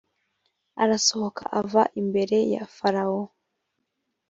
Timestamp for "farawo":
2.75-3.21